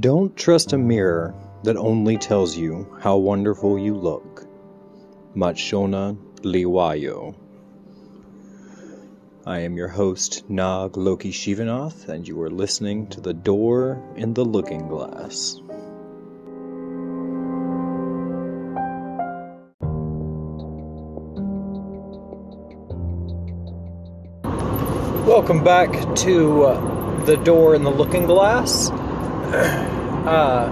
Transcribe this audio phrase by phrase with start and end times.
[0.00, 4.46] Don't trust a mirror that only tells you how wonderful you look.
[5.34, 7.34] Machona Liwayo.
[9.46, 14.34] I am your host, Naag Loki Shivanath, and you are listening to The Door in
[14.34, 15.60] the Looking Glass.
[25.26, 28.90] Welcome back to uh, The Door in the Looking Glass.
[28.90, 30.70] Uh,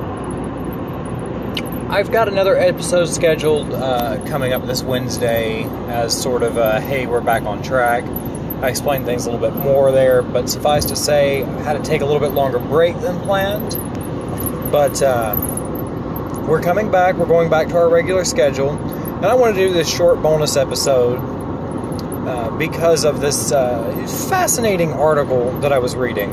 [1.90, 7.06] I've got another episode scheduled uh, coming up this Wednesday as sort of a hey,
[7.06, 8.04] we're back on track.
[8.62, 11.82] I explained things a little bit more there, but suffice to say, I had to
[11.82, 13.72] take a little bit longer break than planned.
[14.70, 15.34] But uh,
[16.48, 19.72] we're coming back, we're going back to our regular schedule, and I want to do
[19.72, 21.33] this short bonus episode
[22.26, 26.30] uh, because of this uh, fascinating article that I was reading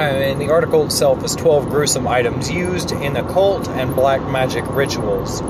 [0.00, 5.40] and the article itself is 12 gruesome items used in occult and black magic rituals.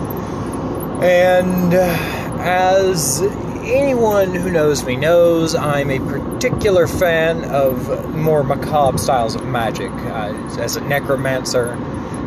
[1.03, 1.97] And uh,
[2.41, 3.23] as
[3.62, 9.91] anyone who knows me knows, I'm a particular fan of more macabre styles of magic.
[9.92, 11.73] Uh, as a necromancer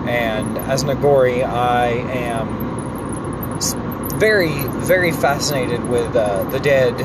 [0.07, 2.62] and as an Aghori, I am
[4.23, 4.53] very,
[4.85, 6.95] very fascinated with uh, the dead,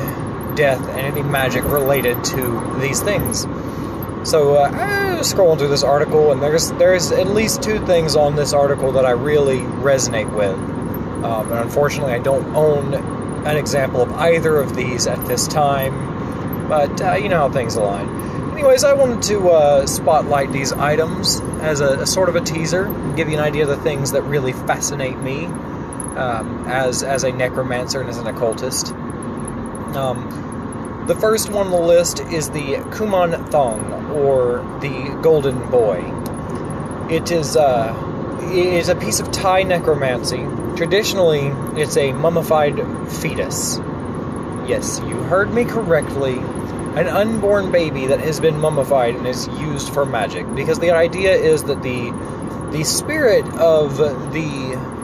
[0.55, 3.41] death, and any magic related to these things.
[4.23, 8.37] So uh, I scrolling through this article, and there's there's at least two things on
[8.37, 10.55] this article that I really resonate with.
[11.25, 12.93] Um, and unfortunately, I don't own
[13.45, 17.75] an example of either of these at this time, but uh, you know how things
[17.75, 18.07] align.
[18.53, 22.85] Anyways, I wanted to uh, spotlight these items as a, a, sort of a teaser,
[23.17, 25.49] give you an idea of the things that really fascinate me
[26.17, 28.93] um, as as a necromancer and as an occultist.
[29.95, 36.03] Um, the first one on the list is the Kuman Thong, or the Golden Boy.
[37.09, 37.95] It is, uh,
[38.43, 40.45] it is a piece of Thai necromancy.
[40.77, 41.47] Traditionally,
[41.81, 42.75] it's a mummified
[43.11, 43.79] fetus.
[44.67, 46.37] Yes, you heard me correctly.
[46.95, 50.45] An unborn baby that has been mummified and is used for magic.
[50.53, 52.11] Because the idea is that the
[52.71, 54.98] the spirit of the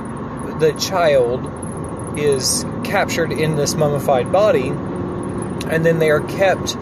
[0.59, 6.77] the child is captured in this mummified body and then they are kept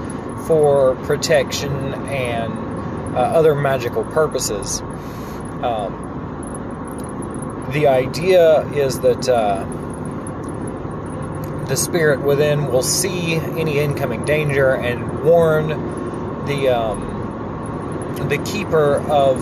[0.47, 1.71] for protection
[2.05, 2.53] and
[3.15, 4.81] uh, other magical purposes.
[5.61, 6.01] Um,
[7.71, 9.65] the idea is that uh,
[11.65, 15.67] the spirit within will see any incoming danger and warn
[16.45, 17.09] the um,
[18.29, 19.39] the keeper of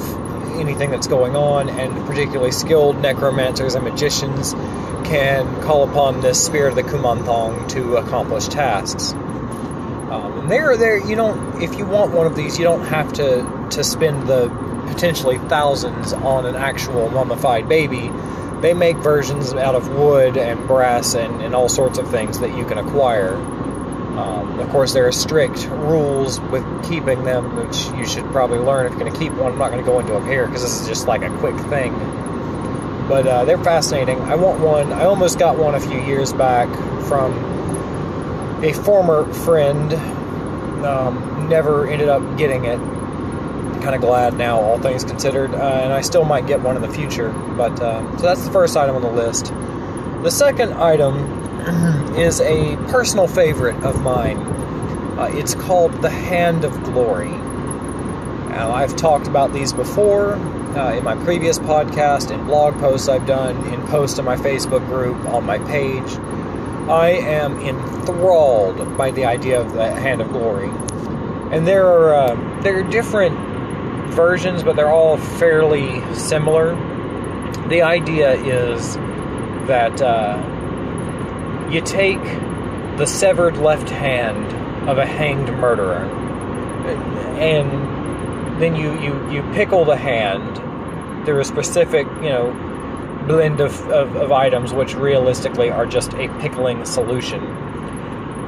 [0.60, 4.54] anything that's going on, and particularly skilled necromancers and magicians
[5.06, 9.14] can call upon this spirit of the Kumanthong to accomplish tasks.
[9.14, 10.98] Um, and they're there.
[10.98, 11.62] You don't.
[11.62, 14.50] If you want one of these, you don't have to to spend the
[14.88, 18.12] potentially thousands on an actual mummified baby.
[18.62, 22.56] They make versions out of wood and brass and, and all sorts of things that
[22.56, 23.36] you can acquire.
[24.18, 28.86] Um, of course, there are strict rules with keeping them, which you should probably learn
[28.86, 29.54] if you're going to keep one.
[29.54, 31.56] I'm not going to go into them here because this is just like a quick
[31.70, 31.94] thing.
[33.08, 34.20] But uh, they're fascinating.
[34.22, 34.92] I want one.
[34.92, 36.68] I almost got one a few years back
[37.08, 37.34] from
[38.64, 39.94] a former friend
[40.86, 42.78] um, never ended up getting it.
[43.82, 46.82] Kind of glad now, all things considered, uh, and I still might get one in
[46.82, 47.30] the future.
[47.30, 49.48] But uh, so that's the first item on the list.
[50.24, 51.41] The second item
[52.18, 54.38] is a personal favorite of mine.
[55.18, 57.32] Uh, it's called the Hand of Glory.
[58.50, 60.34] Now, I've talked about these before
[60.76, 64.86] uh, in my previous podcast, in blog posts I've done, in posts on my Facebook
[64.88, 66.18] group, on my page.
[66.90, 70.70] I am enthralled by the idea of the Hand of Glory,
[71.52, 73.38] and there are uh, there are different
[74.12, 76.76] versions, but they're all fairly similar.
[77.68, 78.96] The idea is
[79.68, 80.38] that uh,
[81.72, 82.22] you take
[82.98, 86.04] the severed left hand of a hanged murderer,
[87.40, 90.58] and then you you you pickle the hand
[91.26, 92.52] through a specific you know
[93.28, 97.42] blend of, of, of items, which realistically are just a pickling solution.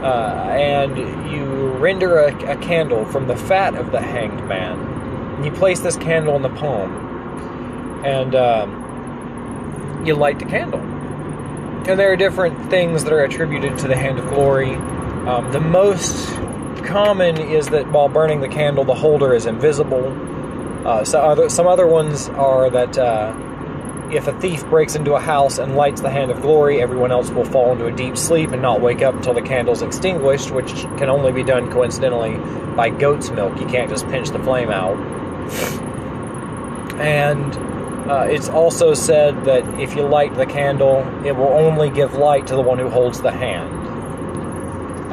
[0.03, 0.97] Uh, and
[1.31, 1.45] you
[1.77, 5.43] render a, a, candle from the fat of the hanged man.
[5.45, 6.91] You place this candle in the palm,
[8.03, 10.81] and um, you light the candle.
[11.85, 14.73] And there are different things that are attributed to the Hand of Glory.
[14.73, 16.33] Um, the most
[16.85, 20.07] common is that while burning the candle, the holder is invisible.
[20.87, 23.35] Uh, so other, some other ones are that uh,
[24.13, 27.29] if a thief breaks into a house and lights the hand of glory, everyone else
[27.31, 30.71] will fall into a deep sleep and not wake up until the candle's extinguished, which
[30.97, 32.37] can only be done coincidentally
[32.75, 33.59] by goat's milk.
[33.59, 34.97] You can't just pinch the flame out.
[36.93, 37.53] And
[38.09, 42.47] uh, it's also said that if you light the candle, it will only give light
[42.47, 43.83] to the one who holds the hand.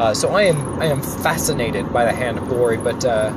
[0.01, 3.31] Uh, so I am I am fascinated by the hand of glory, but uh,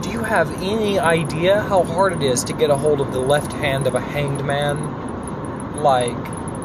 [0.00, 3.20] do you have any idea how hard it is to get a hold of the
[3.20, 5.76] left hand of a hanged man?
[5.76, 6.16] Like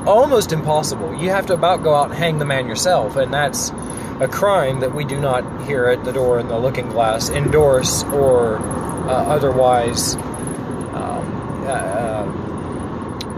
[0.05, 1.15] almost impossible.
[1.15, 3.71] You have to about go out and hang the man yourself, and that's
[4.19, 8.03] a crime that we do not here at the door in the looking glass endorse
[8.05, 10.15] or uh, otherwise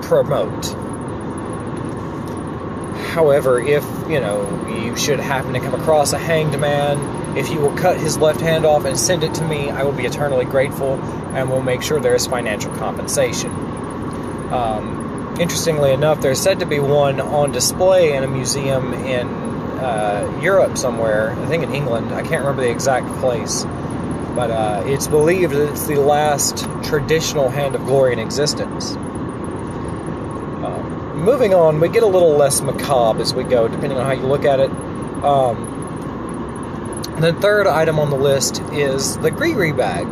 [0.05, 0.65] promote.
[3.15, 7.59] However, if you know you should happen to come across a hanged man, if you
[7.59, 10.45] will cut his left hand off and send it to me, I will be eternally
[10.45, 10.93] grateful,
[11.33, 13.51] and will make sure there is financial compensation.
[14.51, 20.39] Um, interestingly enough, there's said to be one on display in a museum in uh,
[20.41, 21.31] Europe somewhere.
[21.31, 22.13] I think in England.
[22.13, 23.63] I can't remember the exact place,
[24.35, 28.97] but uh, it's believed that it's the last traditional hand of glory in existence
[31.25, 34.27] moving on, we get a little less macabre as we go, depending on how you
[34.27, 34.69] look at it.
[35.23, 35.71] Um,
[37.19, 40.05] the third item on the list is the Gree bag.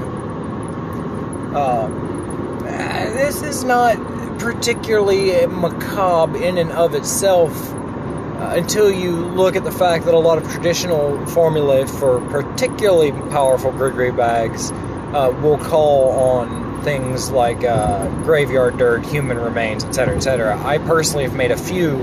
[1.55, 3.97] Um, this is not
[4.39, 10.19] particularly macabre in and of itself uh, until you look at the fact that a
[10.19, 17.63] lot of traditional formulae for particularly powerful Gree bags uh, will call on things like
[17.63, 20.57] uh, graveyard dirt, human remains, etc., etc.
[20.63, 21.97] I personally have made a few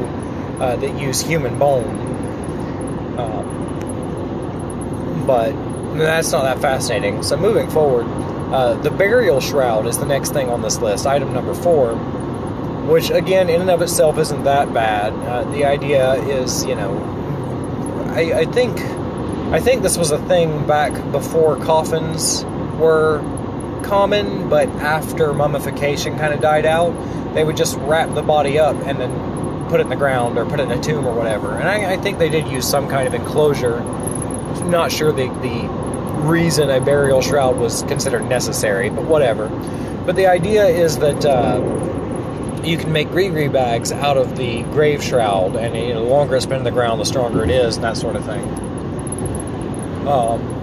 [0.60, 1.88] uh, that use human bone,
[3.18, 3.46] um,
[5.26, 5.52] but
[5.96, 7.22] that's not that fascinating.
[7.22, 8.06] So moving forward,
[8.52, 11.94] uh, the burial shroud is the next thing on this list, item number four,
[12.86, 15.12] which again, in and of itself, isn't that bad.
[15.12, 16.98] Uh, the idea is, you know,
[18.14, 18.80] I, I think,
[19.52, 22.44] I think this was a thing back before coffins
[22.78, 23.22] were
[23.82, 26.92] common, but after mummification kind of died out,
[27.34, 30.44] they would just wrap the body up and then put it in the ground or
[30.44, 31.56] put it in a tomb or whatever.
[31.56, 33.80] And I, I think they did use some kind of enclosure.
[34.64, 35.68] not sure the, the
[36.20, 39.48] reason a burial shroud was considered necessary, but whatever.
[40.06, 41.60] But the idea is that uh,
[42.64, 46.36] you can make gree bags out of the grave shroud, and you know, the longer
[46.36, 48.42] it's been in the ground, the stronger it is, and that sort of thing.
[50.06, 50.59] Um,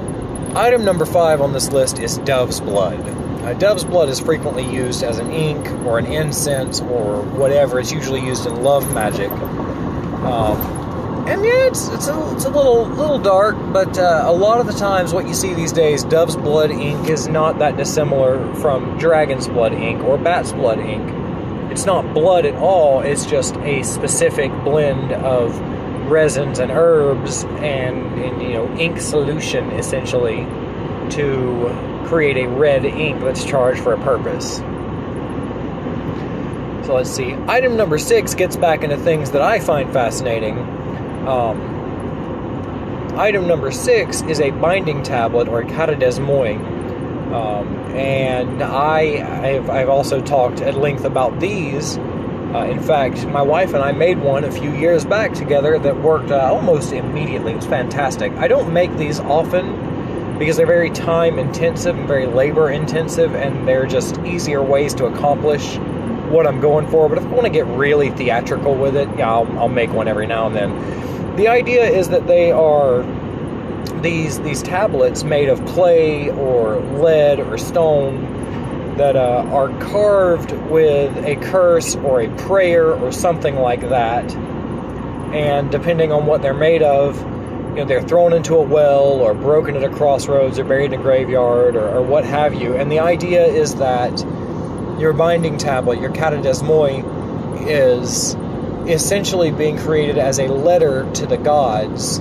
[0.57, 3.00] Item number five on this list is dove's blood.
[3.44, 7.80] Uh, dove's blood is frequently used as an ink or an incense or whatever.
[7.80, 9.30] It's usually used in love magic.
[9.30, 10.57] Um,
[11.27, 14.65] and yeah, it's, it's, a, it's a little little dark, but uh, a lot of
[14.65, 18.98] the times what you see these days, dove's blood ink is not that dissimilar from
[18.98, 21.07] dragon's blood ink or bat's blood ink.
[21.71, 25.56] It's not blood at all, it's just a specific blend of
[26.07, 30.45] resins and herbs and, and, you know ink solution essentially
[31.09, 34.57] to create a red ink that's charged for a purpose.
[36.86, 37.36] So let's see.
[37.48, 40.57] Item number six gets back into things that I find fascinating.
[41.27, 41.59] Um,
[43.18, 49.89] item number six is a binding tablet or a carte Um, and I, I've, I've
[49.89, 51.98] also talked at length about these
[52.57, 55.95] uh, in fact, my wife and I made one a few years back together that
[55.98, 57.51] worked uh, almost immediately.
[57.51, 58.31] It was fantastic.
[58.33, 63.68] I don't make these often because they're very time intensive and very labor intensive, and
[63.68, 65.78] they're just easier ways to accomplish
[66.30, 67.09] what I'm going for.
[67.09, 70.07] But if I want to get really theatrical with it, yeah, I'll, I'll make one
[70.07, 71.35] every now and then.
[71.35, 73.04] The idea is that they are
[74.02, 78.36] these these tablets made of clay or lead or stone
[78.97, 84.35] that uh, are carved with a curse or a prayer or something like that.
[85.33, 89.33] And depending on what they're made of, you know, they're thrown into a well or
[89.33, 92.75] broken at a crossroads or buried in a graveyard or, or what have you.
[92.75, 94.19] And the idea is that
[94.99, 98.35] your binding tablet, your katadesmoi, is
[98.92, 102.19] essentially being created as a letter to the gods,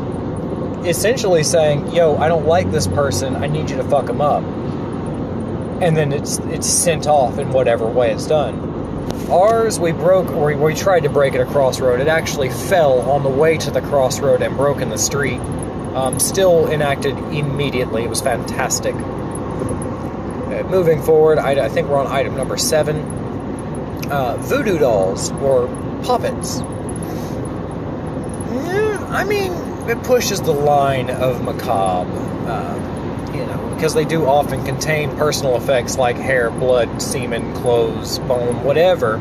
[0.86, 4.44] essentially saying, yo, I don't like this person, I need you to fuck them up
[5.80, 8.74] and then it's it's sent off in whatever way it's done.
[9.30, 12.00] Ours, we broke, or we, tried to break at a crossroad.
[12.00, 15.40] It actually fell on the way to the crossroad and broke in the street.
[15.96, 18.04] Um, still enacted immediately.
[18.04, 18.94] It was fantastic.
[18.94, 22.96] Uh, moving forward, I, I, think we're on item number seven.
[24.10, 25.66] Uh, voodoo dolls or
[26.04, 26.60] puppets.
[29.10, 29.52] I mean,
[29.88, 32.10] it pushes the line of macabre.
[32.46, 32.95] Uh,
[33.36, 38.64] you know, because they do often contain personal effects like hair, blood, semen, clothes, bone,
[38.64, 39.16] whatever.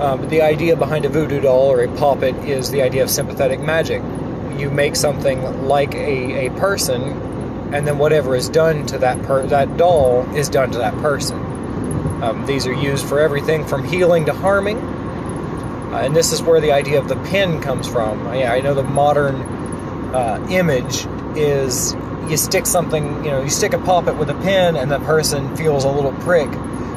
[0.00, 3.10] Um, but the idea behind a voodoo doll or a puppet is the idea of
[3.10, 4.02] sympathetic magic.
[4.58, 7.02] You make something like a, a person,
[7.74, 11.38] and then whatever is done to that per- that doll is done to that person.
[12.22, 16.60] Um, these are used for everything from healing to harming, uh, and this is where
[16.60, 18.34] the idea of the pin comes from.
[18.34, 19.36] Yeah, I know the modern
[20.14, 21.94] uh, image is
[22.28, 25.56] you stick something, you know, you stick a puppet with a pin, and the person
[25.56, 26.50] feels a little prick.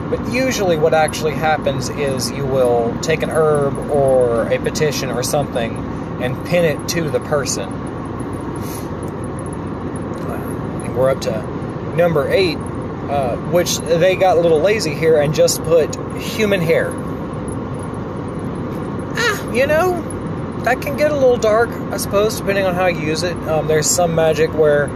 [0.10, 5.22] But usually, what actually happens is you will take an herb or a petition or
[5.22, 5.76] something
[6.22, 7.70] and pin it to the person.
[10.84, 11.42] And we're up to
[11.96, 16.92] number eight, uh, which they got a little lazy here and just put human hair.
[19.16, 20.02] Ah, you know,
[20.64, 23.36] that can get a little dark, I suppose, depending on how you use it.
[23.48, 24.88] Um, there's some magic where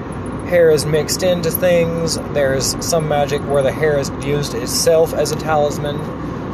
[0.47, 2.17] hair is mixed into things.
[2.33, 5.95] There's some magic where the hair is used itself as a talisman.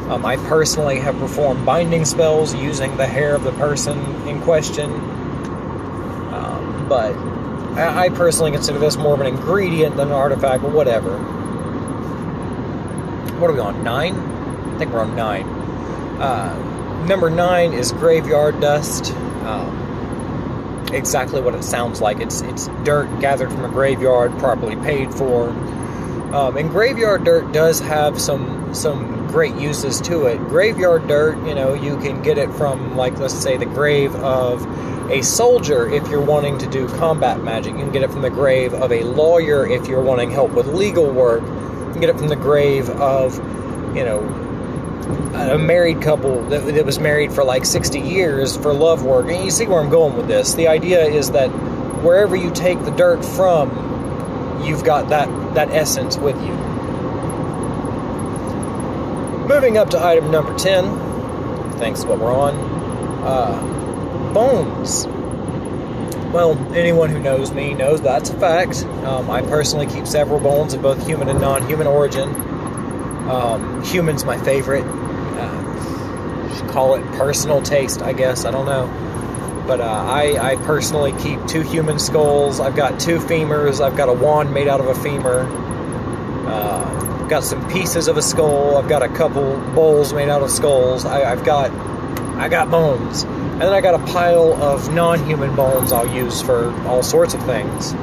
[0.09, 4.91] Um, I personally have performed binding spells using the hair of the person in question.
[6.33, 7.15] Um, but
[7.77, 11.17] I, I personally consider this more of an ingredient than an artifact, but whatever.
[13.39, 13.83] What are we on?
[13.83, 14.15] Nine?
[14.15, 15.45] I think we're on nine.
[16.19, 16.68] Uh,
[17.05, 19.13] number nine is graveyard dust.
[19.13, 22.19] Um, exactly what it sounds like.
[22.19, 25.49] It's it's dirt gathered from a graveyard, properly paid for.
[26.33, 30.37] Um, and graveyard dirt does have some some great uses to it.
[30.47, 34.65] Graveyard dirt, you know, you can get it from like let's say the grave of
[35.11, 37.73] a soldier if you're wanting to do combat magic.
[37.73, 40.67] You can get it from the grave of a lawyer if you're wanting help with
[40.67, 41.41] legal work.
[41.41, 43.35] You can get it from the grave of,
[43.95, 44.21] you know,
[45.49, 49.27] a married couple that, that, was married for like 60 years for love work.
[49.27, 50.53] And you see where I'm going with this.
[50.53, 51.47] The idea is that
[52.03, 53.69] wherever you take the dirt from,
[54.63, 56.53] you've got that, that essence with you.
[59.47, 62.55] Moving up to item number 10, thanks what we're on.
[63.23, 65.07] Uh, bones.
[66.31, 68.83] Well, anyone who knows me knows that's a fact.
[69.03, 72.29] Um, I personally keep several bones of both human and non human origin.
[73.29, 74.85] Um, human's my favorite.
[76.71, 78.45] Call it personal taste, I guess.
[78.45, 78.87] I don't know.
[79.67, 82.59] But uh, I, I personally keep two human skulls.
[82.59, 83.79] I've got two femurs.
[83.81, 85.41] I've got a wand made out of a femur.
[86.47, 88.77] Uh, got some pieces of a skull.
[88.77, 91.05] I've got a couple bowls made out of skulls.
[91.05, 91.71] I, I've got
[92.39, 96.73] I got bones, and then I got a pile of non-human bones I'll use for
[96.87, 97.93] all sorts of things.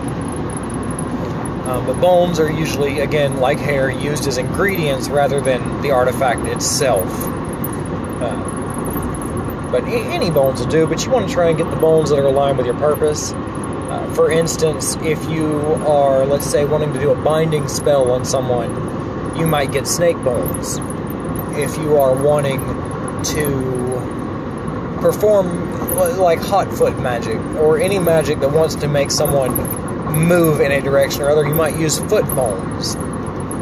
[1.67, 6.47] Um, but bones are usually, again, like hair, used as ingredients rather than the artifact
[6.47, 7.09] itself.
[9.71, 12.19] But any bones will do, but you want to try and get the bones that
[12.19, 13.33] are aligned with your purpose.
[13.33, 18.25] Uh, for instance, if you are, let's say, wanting to do a binding spell on
[18.25, 18.71] someone,
[19.37, 20.79] you might get snake bones.
[21.59, 22.61] If you are wanting
[23.25, 25.75] to perform
[26.19, 29.57] like hot foot magic or any magic that wants to make someone
[30.13, 32.97] move in a direction or other, you might use foot bones.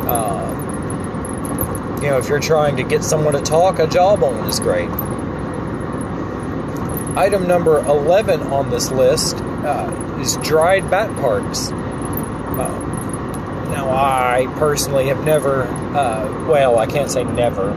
[0.06, 0.74] Uh,
[2.04, 4.90] you know, if you're trying to get someone to talk, a jawbone is great.
[7.16, 11.70] Item number 11 on this list uh, is dried bat parts.
[11.70, 12.68] Uh,
[13.73, 17.73] now, I personally have never, uh, well, I can't say never,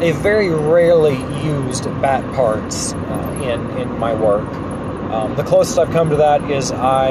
[0.00, 4.48] they very rarely used bat parts uh, in, in my work.
[5.12, 7.10] Um, the closest I've come to that is I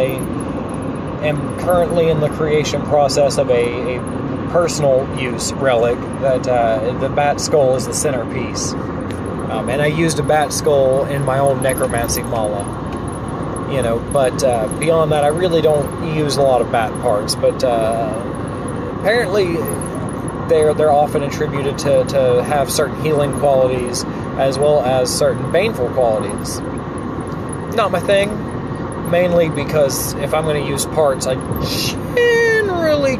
[1.24, 4.17] am currently in the creation process of a, a
[4.52, 8.74] personal use relic that uh, the bat skull is the centerpiece.
[8.74, 12.86] Um, and I used a bat skull in my own necromancy mala.
[13.72, 17.36] You know, but uh, beyond that, I really don't use a lot of bat parts.
[17.36, 19.56] But uh, apparently,
[20.48, 24.04] they're they're often attributed to, to have certain healing qualities
[24.38, 26.60] as well as certain baneful qualities.
[27.76, 28.30] Not my thing,
[29.10, 31.36] mainly because if I'm going to use parts, I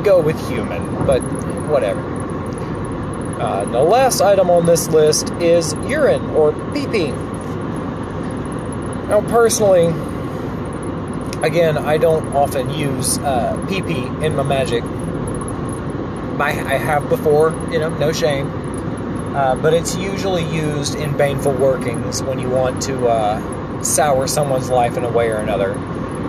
[0.08, 1.20] go with human, but
[1.70, 2.00] whatever.
[3.42, 7.12] Uh, the last item on this list is urine or pee pee.
[9.08, 9.88] Now, personally,
[11.46, 14.84] again, I don't often use uh, pee pee in my magic.
[16.40, 18.48] I, I have before, you know, no shame.
[19.36, 24.70] Uh, but it's usually used in baneful workings when you want to uh, sour someone's
[24.70, 25.74] life in a way or another.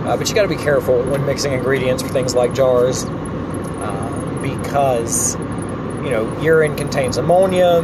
[0.06, 3.06] Uh, but you got to be careful when mixing ingredients for things like jars
[4.56, 5.34] because
[6.02, 7.78] you know, urine contains ammonia.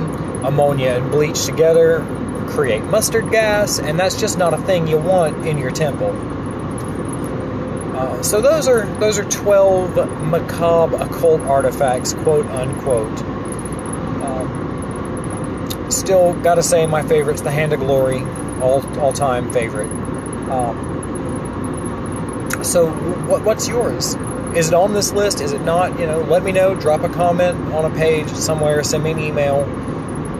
[0.44, 2.04] Ammonia and bleach together
[2.48, 6.10] create mustard gas, and that's just not a thing you want in your temple.
[7.96, 13.18] Uh, so those are those are twelve macabre occult artifacts, quote unquote.
[14.22, 18.20] Um, still got to say my favorite's the Hand of Glory,
[18.60, 19.90] all all time favorite.
[20.50, 20.94] Um,
[22.62, 22.90] so,
[23.26, 24.14] what, what's yours?
[24.56, 25.40] Is it on this list?
[25.40, 25.98] Is it not?
[25.98, 26.74] You know, let me know.
[26.74, 28.82] Drop a comment on a page somewhere.
[28.84, 29.64] Send me an email.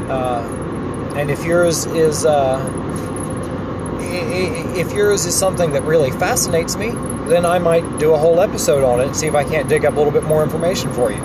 [0.09, 0.42] Uh,
[1.16, 2.61] and if yours is uh,
[4.76, 6.90] if yours is something that really fascinates me,
[7.28, 9.85] then I might do a whole episode on it and see if I can't dig
[9.85, 11.18] up a little bit more information for you.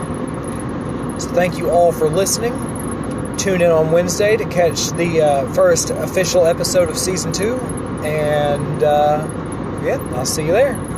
[1.20, 2.54] So thank you all for listening.
[3.38, 7.58] Tune in on Wednesday to catch the uh, first official episode of season two,
[8.04, 9.28] and uh,
[9.84, 10.89] yeah, I'll see you there.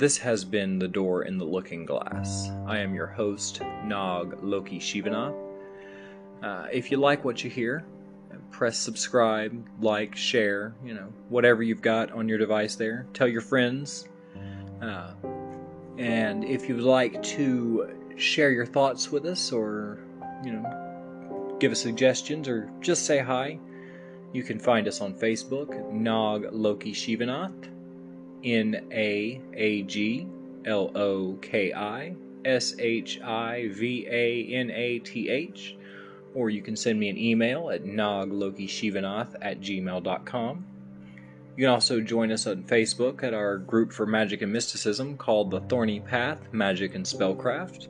[0.00, 2.50] This has been The Door in the Looking Glass.
[2.66, 5.36] I am your host, Naag Loki Shivanath.
[6.42, 7.84] Uh, if you like what you hear,
[8.50, 13.08] press subscribe, like, share, you know, whatever you've got on your device there.
[13.12, 14.08] Tell your friends.
[14.80, 15.12] Uh,
[15.98, 19.98] and if you'd like to share your thoughts with us or,
[20.42, 23.58] you know, give us suggestions or just say hi,
[24.32, 27.66] you can find us on Facebook, Naag Loki Shivanath.
[28.44, 30.26] N A A G
[30.64, 35.76] L O K I S H I V A N A T H,
[36.34, 40.66] or you can send me an email at naaglokishivanath at gmail.com.
[41.56, 45.50] You can also join us on Facebook at our group for magic and mysticism called
[45.50, 47.88] The Thorny Path Magic and Spellcraft.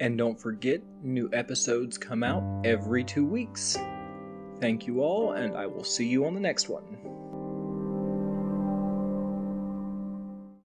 [0.00, 3.78] And don't forget, new episodes come out every two weeks.
[4.60, 6.84] Thank you all, and I will see you on the next one.